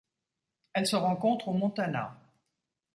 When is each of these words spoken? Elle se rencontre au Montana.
Elle 0.73 0.87
se 0.87 0.95
rencontre 0.95 1.47
au 1.49 1.53
Montana. 1.53 2.19